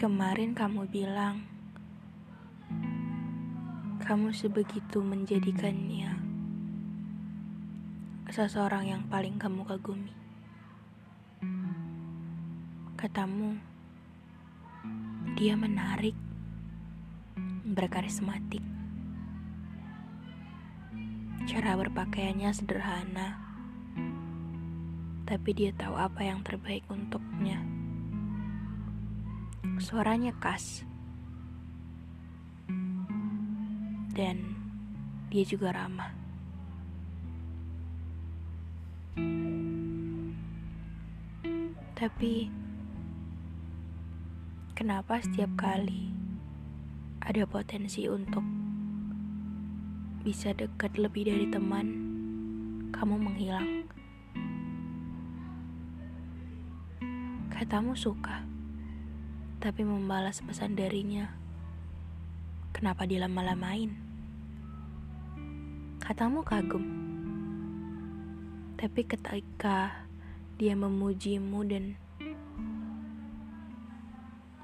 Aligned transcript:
Kemarin 0.00 0.56
kamu 0.56 0.88
bilang 0.88 1.44
kamu 4.00 4.32
sebegitu 4.32 5.04
menjadikannya 5.04 6.16
seseorang 8.32 8.88
yang 8.88 9.04
paling 9.12 9.36
kamu 9.36 9.60
kagumi. 9.68 10.16
Katamu, 12.96 13.60
dia 15.36 15.52
menarik, 15.60 16.16
berkarismatik. 17.68 18.64
Cara 21.44 21.76
berpakaiannya 21.76 22.48
sederhana, 22.56 23.36
tapi 25.28 25.52
dia 25.52 25.76
tahu 25.76 25.92
apa 25.92 26.24
yang 26.24 26.40
terbaik 26.40 26.88
untuknya. 26.88 27.79
Suaranya 29.80 30.32
khas. 30.40 30.84
Dan 34.16 34.56
dia 35.28 35.44
juga 35.44 35.76
ramah. 35.76 36.12
Tapi 42.00 42.48
kenapa 44.72 45.20
setiap 45.20 45.52
kali 45.60 46.08
ada 47.20 47.44
potensi 47.44 48.08
untuk 48.08 48.40
bisa 50.24 50.56
dekat 50.56 50.96
lebih 50.96 51.28
dari 51.28 51.44
teman, 51.52 51.86
kamu 52.88 53.20
menghilang? 53.20 53.84
Katamu 57.52 57.92
suka 57.92 58.59
tapi 59.60 59.84
membalas 59.84 60.40
pesan 60.40 60.72
darinya. 60.72 61.28
Kenapa 62.72 63.04
dilama-lamain? 63.04 63.92
Katamu 66.00 66.40
kagum, 66.40 66.80
tapi 68.80 69.04
ketika 69.04 70.08
dia 70.56 70.72
memujimu 70.72 71.60
dan 71.68 72.00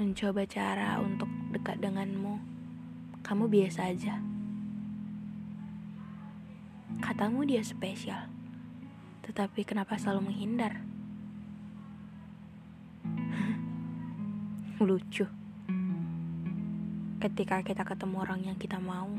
mencoba 0.00 0.48
cara 0.48 0.96
untuk 1.04 1.28
dekat 1.52 1.84
denganmu, 1.84 2.40
kamu 3.20 3.44
biasa 3.44 3.92
aja. 3.92 4.24
Katamu 7.04 7.44
dia 7.44 7.60
spesial, 7.60 8.32
tetapi 9.28 9.68
kenapa 9.68 10.00
selalu 10.00 10.32
menghindar? 10.32 10.87
Lucu 14.78 15.26
ketika 17.18 17.66
kita 17.66 17.82
ketemu 17.82 18.22
orang 18.22 18.46
yang 18.46 18.54
kita 18.54 18.78
mau, 18.78 19.10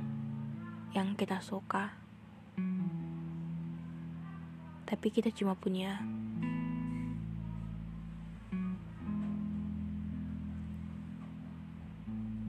yang 0.96 1.20
kita 1.20 1.44
suka, 1.44 1.92
tapi 4.88 5.08
kita 5.12 5.28
cuma 5.36 5.60
punya 5.60 6.00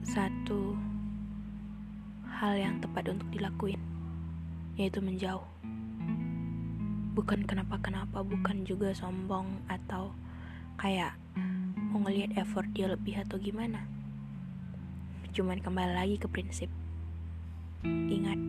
satu 0.07 0.79
hal 2.31 2.55
yang 2.55 2.79
tepat 2.79 3.11
untuk 3.11 3.27
dilakuin, 3.35 3.83
yaitu 4.79 5.03
menjauh. 5.03 5.43
Bukan 7.11 7.43
kenapa-kenapa, 7.43 8.23
bukan 8.23 8.63
juga 8.63 8.95
sombong 8.95 9.67
atau 9.67 10.15
kayak 10.79 11.11
mau 11.91 12.07
ngelihat 12.07 12.39
effort 12.39 12.71
dia 12.71 12.87
lebih 12.87 13.19
atau 13.19 13.35
gimana? 13.35 13.83
Cuman 15.35 15.59
kembali 15.59 15.91
lagi 15.91 16.15
ke 16.15 16.31
prinsip. 16.31 16.71
Ingat. 17.83 18.39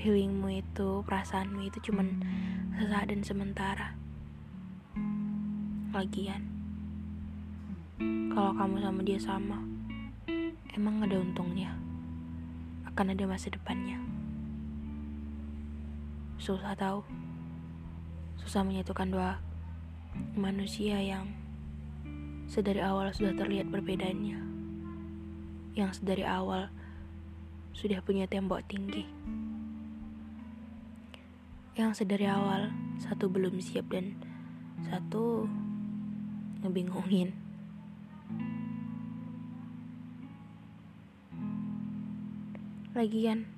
Feelingmu 0.00 0.48
itu 0.48 1.04
perasaanmu 1.04 1.68
itu 1.68 1.92
cuman 1.92 2.24
sesaat 2.80 3.12
dan 3.12 3.20
sementara. 3.20 3.92
Lagian 5.92 6.48
kalau 8.32 8.56
kamu 8.56 8.80
sama 8.80 9.00
dia 9.04 9.20
sama 9.20 9.58
emang 10.72 11.04
ada 11.04 11.20
untungnya? 11.20 11.76
Akan 12.88 13.12
ada 13.12 13.28
masa 13.28 13.52
depannya? 13.52 14.00
Susah 16.40 16.72
tahu. 16.72 17.04
Susah 18.40 18.64
menyatukan 18.64 19.12
dua 19.12 19.51
manusia 20.32 20.96
yang 21.00 21.28
sedari 22.48 22.80
awal 22.84 23.12
sudah 23.12 23.36
terlihat 23.36 23.68
perbedaannya, 23.72 24.38
yang 25.76 25.90
sedari 25.92 26.24
awal 26.24 26.68
sudah 27.72 28.00
punya 28.04 28.28
tembok 28.28 28.64
tinggi, 28.68 29.08
yang 31.76 31.96
sedari 31.96 32.28
awal 32.28 32.72
satu 33.00 33.32
belum 33.32 33.56
siap 33.58 33.88
dan 33.88 34.16
satu 34.84 35.48
ngebingungin. 36.60 37.32
Lagian, 42.92 43.48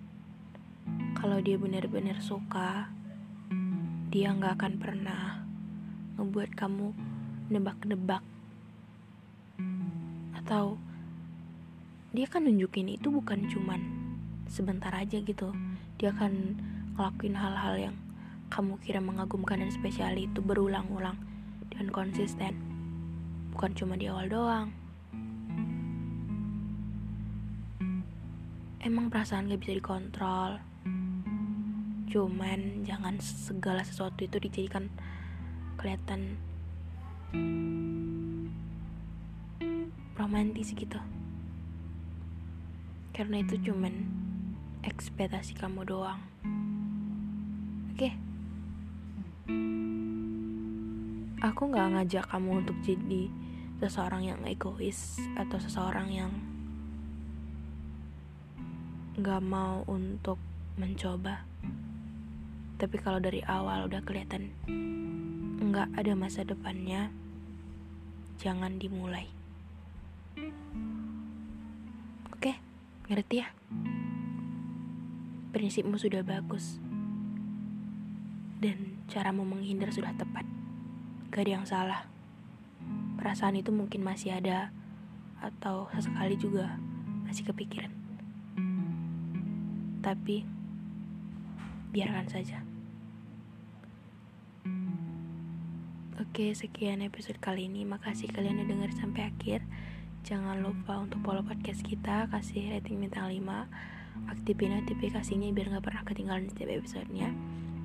kalau 1.18 1.42
dia 1.42 1.58
benar-benar 1.58 2.22
suka, 2.22 2.94
dia 4.14 4.30
nggak 4.30 4.62
akan 4.62 4.74
pernah 4.78 5.43
ngebuat 6.16 6.54
kamu 6.54 6.94
nebak-nebak. 7.50 8.22
Atau 10.34 10.78
dia 12.14 12.30
kan 12.30 12.46
nunjukin 12.46 12.94
itu 12.94 13.10
bukan 13.10 13.50
cuman 13.50 13.80
sebentar 14.46 14.94
aja 14.94 15.18
gitu. 15.18 15.50
Dia 15.98 16.14
akan 16.14 16.32
ngelakuin 16.94 17.34
hal-hal 17.34 17.74
yang 17.90 17.96
kamu 18.54 18.78
kira 18.78 19.02
mengagumkan 19.02 19.58
dan 19.58 19.70
spesial 19.74 20.14
itu 20.14 20.38
berulang-ulang 20.38 21.18
dan 21.74 21.90
konsisten. 21.90 22.54
Bukan 23.50 23.74
cuma 23.74 23.98
di 23.98 24.06
awal 24.06 24.30
doang. 24.30 24.70
Emang 28.84 29.08
perasaan 29.08 29.48
gak 29.48 29.64
bisa 29.64 29.74
dikontrol. 29.74 30.60
Cuman 32.12 32.84
jangan 32.84 33.16
segala 33.18 33.82
sesuatu 33.82 34.22
itu 34.22 34.38
dijadikan 34.38 34.92
kelihatan 35.84 36.40
romantis 40.16 40.72
gitu. 40.72 40.96
Karena 43.12 43.44
itu 43.44 43.60
cuman 43.68 43.92
ekspektasi 44.80 45.52
kamu 45.60 45.84
doang. 45.84 46.24
Oke? 47.92 48.16
Aku 51.44 51.68
nggak 51.68 52.00
ngajak 52.00 52.24
kamu 52.32 52.64
untuk 52.64 52.80
jadi 52.80 53.28
seseorang 53.84 54.24
yang 54.24 54.40
egois 54.48 55.20
atau 55.36 55.60
seseorang 55.60 56.08
yang 56.08 56.32
nggak 59.20 59.44
mau 59.44 59.84
untuk 59.84 60.40
mencoba. 60.80 61.44
Tapi 62.80 62.96
kalau 63.04 63.20
dari 63.20 63.44
awal 63.44 63.84
udah 63.84 64.00
kelihatan 64.00 64.48
nggak 65.74 65.90
ada 65.98 66.14
masa 66.14 66.46
depannya 66.46 67.10
jangan 68.38 68.78
dimulai. 68.78 69.26
Oke 72.30 72.54
ngerti 73.10 73.42
ya? 73.42 73.50
Prinsipmu 75.50 75.98
sudah 75.98 76.22
bagus. 76.22 76.78
Dan 78.62 79.02
caramu 79.10 79.42
menghindar 79.42 79.90
sudah 79.90 80.14
tepat. 80.14 80.46
Gak 81.34 81.42
ada 81.42 81.52
yang 81.58 81.66
salah. 81.66 82.06
Perasaan 83.18 83.58
itu 83.58 83.74
mungkin 83.74 84.06
masih 84.06 84.30
ada 84.30 84.70
atau 85.42 85.90
sesekali 85.90 86.38
juga 86.38 86.78
masih 87.26 87.50
kepikiran. 87.50 87.90
Tapi 90.06 90.46
biarkan 91.90 92.30
saja. 92.30 92.62
Oke, 96.24 96.56
sekian 96.56 97.04
episode 97.04 97.36
kali 97.36 97.68
ini. 97.68 97.84
Makasih 97.84 98.32
kalian 98.32 98.64
udah 98.64 98.68
denger 98.72 98.90
sampai 98.96 99.28
akhir. 99.28 99.60
Jangan 100.24 100.64
lupa 100.64 100.96
untuk 100.96 101.20
follow 101.20 101.44
podcast 101.44 101.84
kita, 101.84 102.32
kasih 102.32 102.72
rating 102.72 102.96
bintang 102.96 103.28
5, 103.28 104.32
aktifin 104.32 104.72
notifikasinya 104.72 105.52
biar 105.52 105.76
gak 105.76 105.84
pernah 105.84 106.02
ketinggalan 106.08 106.48
setiap 106.48 106.80
episodenya. 106.80 107.28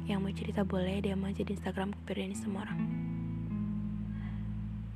Yang 0.07 0.19
mau 0.23 0.31
cerita 0.31 0.61
boleh, 0.63 1.03
dia 1.03 1.19
mau 1.19 1.27
jadi 1.27 1.51
Instagram 1.51 1.91
ini 2.07 2.37
semua 2.39 2.63
orang. 2.63 2.79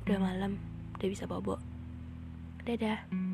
Udah 0.08 0.18
malam, 0.24 0.56
udah 0.96 1.08
bisa 1.12 1.28
bobo. 1.28 1.60
Dadah. 2.64 3.33